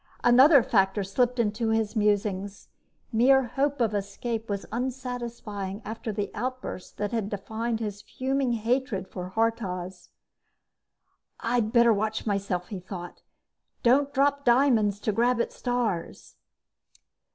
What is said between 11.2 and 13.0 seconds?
I'd better watch myself! he